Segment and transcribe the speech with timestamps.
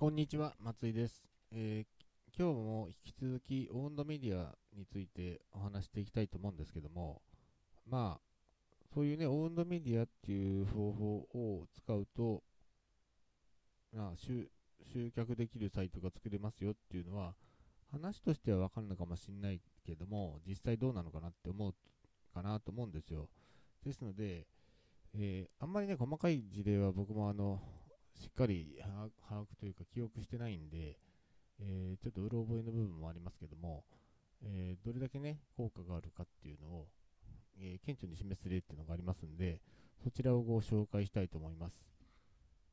[0.00, 1.22] こんにちは、松井です。
[1.52, 7.20] えー今日も引き続きオウンドメディアについてお話していきたいと思うんですけども、
[7.86, 8.20] まあ、
[8.94, 12.42] そういうね、オウンドメディアっていう方法を使うと、
[13.92, 14.48] まあ、集
[15.14, 17.34] 客できるサイトが作れますよっていうのは、
[17.92, 21.74] 話としてはわかるのかもしれないけども、実際どうなのかなって思う
[22.32, 23.28] かなと思うんですよ。
[23.84, 24.46] ですので、
[25.12, 27.60] えーあんまりね、細かい事例は僕もあの、
[28.14, 28.78] しっかり
[29.28, 30.98] 把握というか記憶してないんで、
[31.60, 33.84] えーちょっとうろ覚えの部分もありますけども、
[34.42, 36.88] えーどれだけね、効果があるかっていうのを、
[37.58, 39.60] えー顕著に示す例っていうのがありますんで、
[40.02, 41.82] そちらをご紹介したいと思います。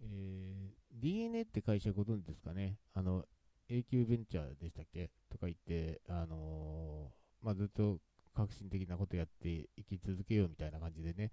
[0.00, 2.78] え DNA って会社ご存知ですかね？
[2.94, 3.24] あの、
[3.68, 5.10] 永久ベンチャーでしたっけ？
[5.30, 7.98] とか言って、あのまあ、ずっと
[8.34, 11.30] 革新的なことやって生き続けようみたいな感じでね、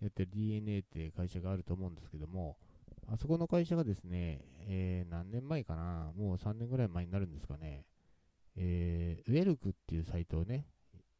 [0.00, 2.58] やってる DNA って会社があると思うんですけども、
[3.12, 7.84] あそこの会社がですね、えー何年前かな、もう3年ぐらい前になるんですかね、
[8.56, 10.66] えーウェルクっていうサイトをね、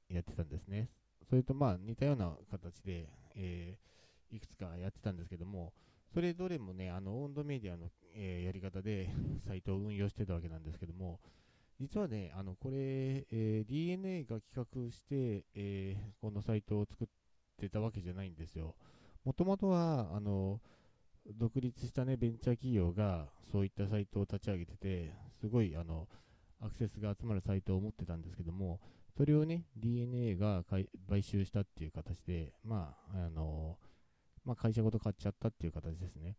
[0.09, 0.89] やってたんですね。
[1.29, 5.73] それとまあ似たような形で、えーいくつかやってたんですけども、
[6.15, 9.11] それどれもね、あの、オンドメディアの、えーやり方で
[9.47, 11.21] サイトを運用してたわけなんですけども、
[11.81, 12.77] 実はね、あの、これ、
[13.33, 17.09] えー DNA が企画して、えーこのサイトを作っ
[17.57, 18.77] てたわけじゃないんですよ。
[19.25, 20.61] もともとは、あの、
[21.27, 26.09] 独立したね、ベンチャー企業がそういったサイトを立ち上げてて、すごい、あの、
[26.61, 28.81] アクセスが集まるサイトを持ってたんですけども、
[29.17, 30.89] それをね、DNA が買
[31.23, 33.79] 収したっていう形で、まあ、あの、
[34.45, 36.37] まあ、会社ごと買っちゃったっていう形ですね。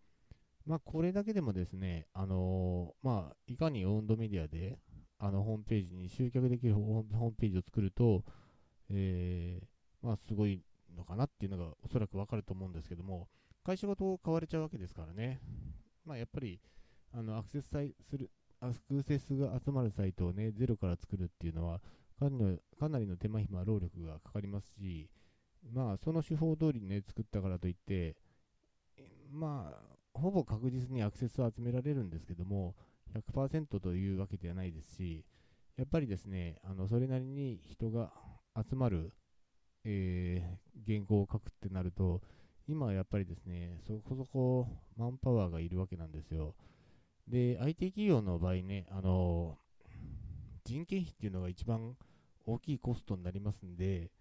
[0.66, 4.78] まあ、これだけでもですね、あのまあ、いかにオウンドメディアで、
[5.18, 8.24] あの、ホームページに集客できるホームホームページを作ると、
[8.90, 10.64] えーまあ、すごい
[11.02, 13.28] のかなっていうのがおそらくわかると思うんですけども、
[13.64, 15.42] 会社ごと買われちゃうわけですからね。
[16.06, 16.60] まあ、やっぱり、
[17.14, 17.70] あの、アクセス
[18.10, 21.80] する、アクセスが集まるサイトをね、ゼロから作るっていうのは、
[22.20, 25.10] かなりのかなりの手間暇、労力がかかりますし、
[25.74, 28.16] まあ、その手法通りにね、作ったからといって、
[29.32, 32.76] まあ、ほぼ確実にアクセスを集められるんですけども、
[33.14, 35.26] 100%というわけではないですし、
[35.78, 38.12] やっぱりですね、あのそれなりに人が
[38.56, 39.14] 集まる、
[39.84, 42.22] えー原稿を書くってなると、
[42.68, 46.56] 今はやっぱりですね、そこそこマンパワーがいるわけなんですよ。
[47.28, 49.58] で、IT 企業の場合ね、あの
[50.64, 51.96] 人件費っていうのが一番
[52.46, 54.12] 大きいコストになりますんで、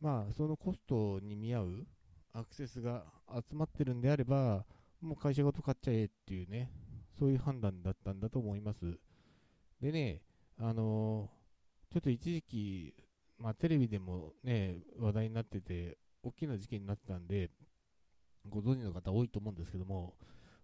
[0.00, 1.86] まあ、そのコストに見合う
[2.32, 4.64] アクセスが集まってるんであれば、
[5.00, 6.70] もう会社ごと買っちゃえっていうね、
[7.18, 8.98] そういう判断だったんだと思います。
[9.80, 10.22] でね、
[10.58, 11.30] あの
[11.90, 12.94] ちょっと一時期、
[13.40, 17.50] まあ、テレビでもね、話題になってて、大きな事件になってたんで、
[18.48, 20.14] ご存知の方多いと思うんですけども、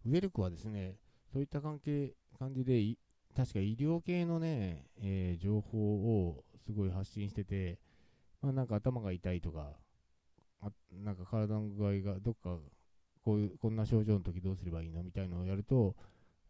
[0.05, 0.97] ウェルクはですね、
[1.33, 2.97] そういった関係、感じで、
[3.35, 7.79] 確か医療系のね、えー情報をすごい発信してて、
[8.41, 9.73] まあ、なんか頭が痛いとか、
[10.61, 12.59] あなんか体の具合がどっか
[13.23, 15.03] こういうこんな症状の時どうすればいいの？
[15.03, 15.97] みたいのをやると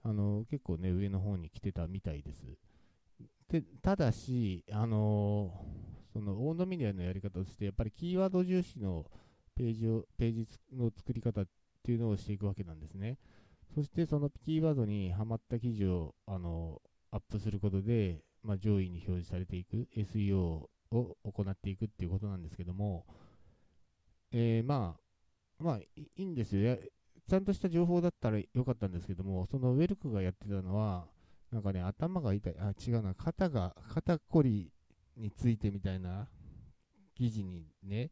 [0.03, 2.45] あの結構ね上の方に来てたみたいです。
[3.49, 5.51] でただしあの
[6.17, 9.05] そのオードメディアのやり方としてやっぱりキーワード重視の
[9.55, 11.47] ページをページの作り方っ
[11.83, 13.19] ていうのをしていくわけなんですね
[13.75, 23.05] そしてそのキーワードにはまった記事をあのアップすることで、まあ、上位に表示されていく SEO を行っていくっていうことなんですけども、
[24.33, 24.97] えーま
[25.61, 26.79] あ、まあ、いいんですよ。
[27.29, 31.07] ちゃんとした情報だったらよかったんですけども、そのウェルクがやってたのは、
[31.51, 34.71] なんかね、頭が痛い、あ、違うな、肩が、肩こり
[35.17, 36.29] についてみたいな
[37.15, 38.11] 記事にね、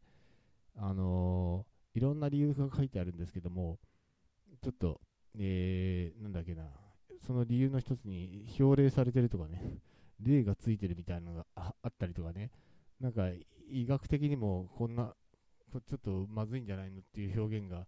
[0.75, 3.79] あのーいろんな理由が書いてあるんですけども、
[4.61, 4.99] ちょっと、
[5.39, 6.65] えー、なんだっけな、
[7.25, 9.79] その理由の一つに表例されてるとかね、
[10.19, 12.51] 例がついてるみたいなのがあったりとかね、
[12.99, 13.29] なんか
[13.69, 15.13] 医学的にもこんな、
[15.87, 17.87] ちょっとまずいんじゃないのっていう表現が、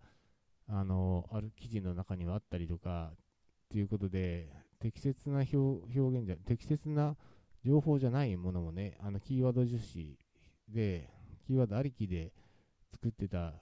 [0.70, 3.18] あのある記事の中にはあったりとか、っ
[3.70, 4.48] ていうことで、
[4.80, 7.18] 適切な表表現じゃ、適切な
[7.68, 10.18] 情報じゃないものもね、あのキーワード重視
[10.70, 11.10] で、
[11.46, 12.32] キーワードありきで
[12.94, 13.56] 作ってた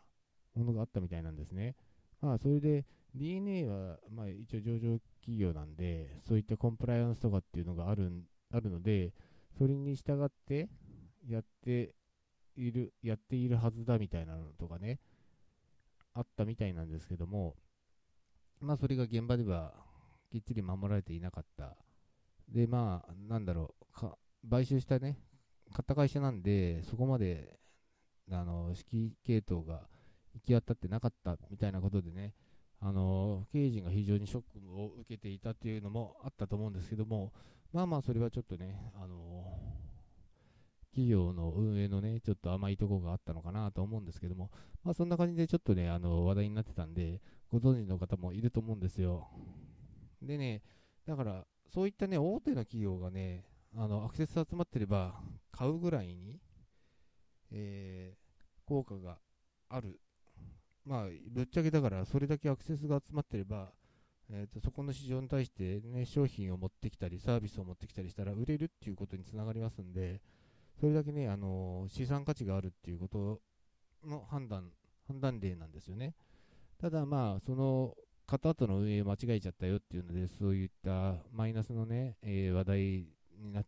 [0.54, 1.76] ものがあったみたいなんですね。
[2.22, 2.86] まあ、それで
[3.16, 8.12] DNA は、まあ、一応上場企業なんで、そういったコンプライアンスとかっていうのがある
[8.54, 9.12] あるので、
[9.58, 10.70] それに従って
[11.28, 11.96] やって
[12.56, 15.00] いる、やっているはずだみたいなのとかね、
[16.14, 17.56] あったみたいなんですけども、
[18.62, 19.74] まあ、それが現場では
[20.32, 21.76] きっちり守られていなかった。
[22.50, 24.18] で、まあ、なんだろう、か
[24.50, 25.20] 買収したね、
[25.72, 27.60] 買った会社なんで、そこまで、
[28.32, 29.88] あの、指揮系統が
[30.34, 32.34] 行き渡ってなかったみたいなことでね、
[32.82, 37.32] あの経営陣が非常にショックを受けていたっていうのもあったと思うんですけども、
[37.74, 39.58] まあまあ、それはちょっとね、あの
[40.92, 44.52] 企業の運営のね、ちょっと甘いところがあったのかなと思うんですけども、
[44.84, 49.28] まあそんな感じでちょっとね、あの話題になってたんで、ご存知の方もいると思うんですよ。
[50.22, 50.62] でね、
[51.06, 53.46] だから、そういったね、大手の企業がね、
[53.76, 55.20] あのアクセス集まってれば、
[55.52, 56.40] 買うぐらいに、
[57.52, 59.18] えー、効果が
[59.70, 60.00] ある。
[60.86, 63.72] まあ、ぶっちゃけだから、それだけアクセスが集まってれば、
[64.30, 70.22] えーと、そこの市場に対して、ね、商品を持ってきたり、サービスを持ってきたりしたら、売れるっていうことにつながりますんで、
[70.80, 73.42] それだけね、あのー、資産価値があるっていうこと
[74.08, 74.72] の判断、
[75.08, 76.16] 判断例なんですよね。
[76.78, 77.96] ただまあ、その
[78.26, 82.80] 方との運営間違えちゃったよっていうので、そういったマイナスのね、えー、話題
[83.40, 83.64] にな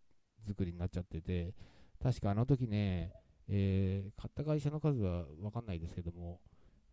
[0.48, 1.54] 作りになっちゃってて、
[2.02, 3.14] 確かあの時ね、
[3.48, 6.40] えー、買った会社の数は分かんないですけども、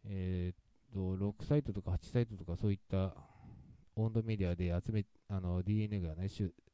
[0.05, 3.15] えー、と6サイトとか8サイトとかそういった
[3.97, 6.29] 温度メディアで集めあの DNA がね、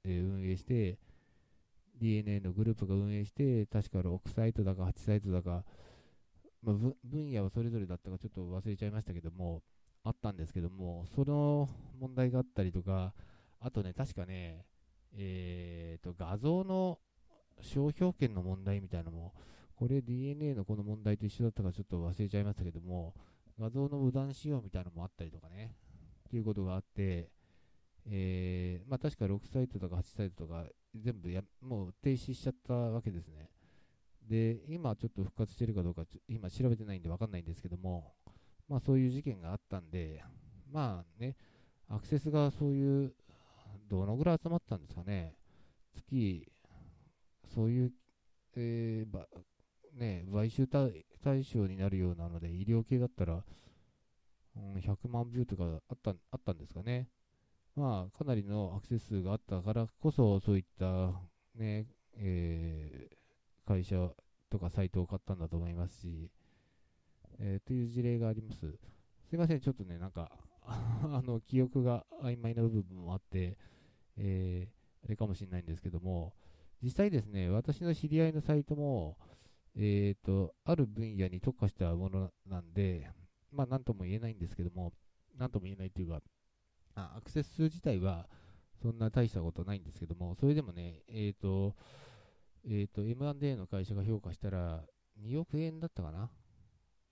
[0.05, 0.99] えー、運営して、
[1.99, 5.65] DNA のグループが運営して、確か6サイトだか8サイトだか、
[6.63, 9.63] まあ、分野はそれぞれだったかちょっと忘れちゃいましたけども、
[10.05, 11.69] あったんですけども、その
[11.99, 13.13] 問題があったりとか、
[13.61, 14.65] あとね、確かね、
[15.17, 16.99] えーと、画像の
[17.61, 19.35] 商標権の問題みたいなのも、
[19.77, 23.15] これ DNA のこの問題と一緒だったかちょっと忘れちゃいましたけども、
[23.59, 25.75] 画像の無断使用みたいなのもあったりとかね、
[26.29, 27.31] ということがあって、
[28.07, 30.65] えー、まあ確か6サイトとか8サイトとか
[30.95, 33.51] 全部やもう停止しちゃったわけですね。
[34.27, 38.15] で、今ちょっと復活してるかどうか今調べてないんでわかんないんですけども、
[38.69, 40.23] まあそういう事件があったんで、
[40.73, 41.37] まあね、
[41.89, 43.15] アクセスがそういう、
[43.89, 45.35] どのぐらい集まったんですかね。
[45.95, 46.47] 月、
[47.55, 47.93] そういう、
[48.57, 49.27] えー、ば
[49.95, 51.05] ね、買収対
[51.43, 53.45] 象になるようなので、医療系だったら、
[54.57, 57.09] うん、100万ビューとかあったあったんですかね。
[57.77, 61.13] まあ、かなりのアクセス数があったからこそ、そういった
[61.55, 61.87] ね、
[62.17, 64.11] えー、会社
[64.51, 66.31] とかサイトを買ったんだと思いますし、
[67.39, 68.79] えー、という事例があります。
[69.31, 70.29] すいません、ちょっとね、なんか
[70.67, 73.57] あの、記憶が曖昧な部分もあって、
[74.17, 76.35] えー、あれかもしれないんですけども、
[76.83, 79.17] 実際ですね、私の知り合いのサイトも、
[79.77, 83.09] えーと、ある分野に特化したものなんで、
[83.53, 84.93] まあ、なんとも言えないんですけども、
[85.37, 86.21] なんとも言えないっていうか、
[86.97, 88.29] あアクセス数自体は
[88.83, 91.77] そんな大したことないんですけども、それでもね、えっ、ー、と、
[92.65, 94.85] えっ、ー、と、M&A の会社が評価したら、
[95.23, 96.33] 2億円だったかな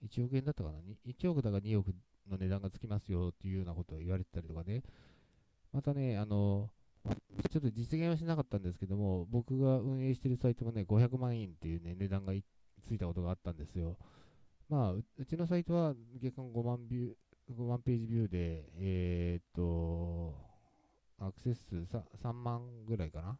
[0.02, 1.94] ?1 億円だったかな ?1 億だか2億
[2.28, 4.82] の値段がつきますよっていうようなことを言われてたりとかね。
[5.72, 6.70] またね、あの、
[7.50, 12.32] ちょっと実現はしなかったんですけども、僕が運営しているサイトもね、500万円っていうね、値段が
[12.82, 13.96] ついたことがあったんですよ。
[14.68, 17.14] まあ、うちのサイトは月間5万ビュー、
[17.56, 20.34] 5万ページビューで、えー、っと、
[21.18, 23.38] アクセス数 3, 3万ぐらいかな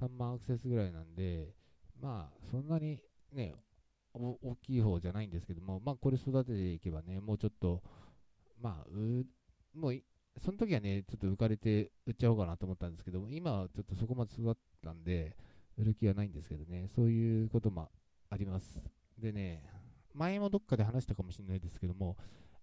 [0.00, 1.54] ?3 万アクセスぐらいなんで、
[2.00, 3.00] まあ、そんなに
[3.32, 3.54] ね、
[4.14, 7.82] 大きい方じゃないんですけども、まあ、これ育てていけばね、もうちょっと、
[8.60, 9.24] まあ、う
[9.74, 10.02] もう
[10.40, 15.36] その時はね、ちょっと浮かれて売っちゃおうかなと思ったんですけども、今はちょっとそこまで育ったんで、
[15.76, 17.88] 売る気はないんですけどね、そういうことも
[18.30, 18.80] あります。
[19.16, 19.62] でね、
[20.12, 22.16] 前もどっかで話したかもしれないですけども、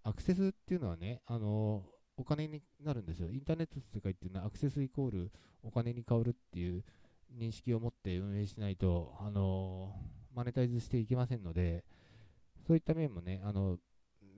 [0.03, 1.83] アクセスっていうのはね、あの
[2.17, 3.31] お金になるんですよ。
[3.31, 5.31] インターネットの世界っていうのはアクセスイコール
[5.63, 6.83] お金に変わるっていう
[7.33, 9.95] 認識を持って運営しないと、あの
[10.35, 11.83] マネタイズしていけませんので、
[12.67, 13.77] そういった面もね、あの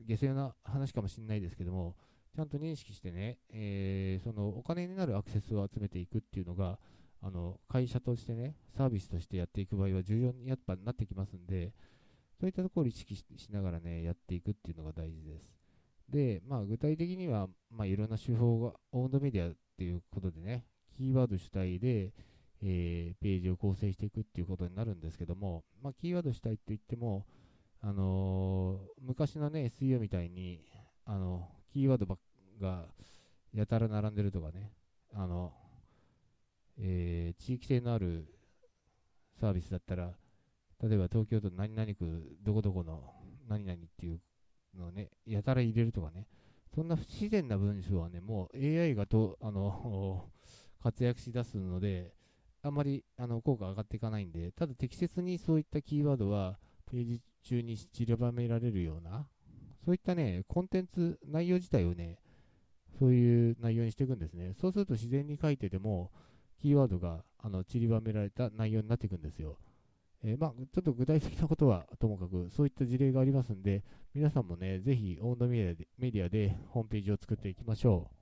[0.06, 1.96] 下世話な話かもしれないですけども、
[2.36, 6.78] ちゃんと認識してね、えー、そのお金になるアクセスを集めていくっていうのが、
[7.22, 11.74] あの会社としてね、サービスとしてやっていく場合は重要にやっぱなってきますんで、
[12.40, 15.58] そういったところを意識しながらね、やっていくっていうのが大事です。
[16.10, 22.14] で、まあ、具体的には、まあ、いろんな手法が、オウンドメディアっていうことでね、キーワード主体で、
[22.64, 27.26] えー、ページを構成していくっていうことになるんですけども、まあ、キーワード主体って言っても、
[27.82, 30.62] あのー、昔のね、SEO みたいに、
[31.06, 32.18] あの、キーワードば
[32.60, 32.88] が
[33.54, 34.72] やたら並んでるとかね、
[35.14, 35.54] あの、
[36.80, 38.26] えー、地域性のある
[39.40, 40.14] サービスだったら、
[40.82, 43.14] 例えば東京都何々区どこどこの
[43.48, 44.20] 何々っていう
[44.78, 46.28] のをね、やたら入れるとかね、
[46.74, 50.26] そんな不自然な文章はね、もう AI がとあの
[50.82, 52.14] 活躍しだすので、
[52.64, 56.58] あんまりあの効果上がっていかないんで、ただ適切にそういったキーワードは
[56.92, 59.28] ページ中に散りばめられるような、
[59.86, 62.20] そういったね、コンテンツ、内容自体をね、
[63.00, 64.54] そういう内容にしていくんですね。
[64.60, 66.12] そうすると自然に書いてても、
[66.62, 69.58] キーワードがあの散りばめられた内容になっていくんですよ。
[70.24, 73.84] えー、まあ、ちょっと具体的なことはともかく、そういった事例がありますんで、
[74.14, 78.17] 皆さんもね、ぜひ、オンドメディアでメディアでホームページを作っていきましょう。